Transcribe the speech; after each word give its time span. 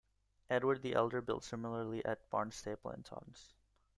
Edward 0.49 0.81
the 0.81 0.95
Elder 0.95 1.21
built 1.21 1.43
similarly 1.43 2.03
at 2.05 2.27
Barnstaple 2.31 2.89
and 2.91 3.05
Totnes. 3.05 3.53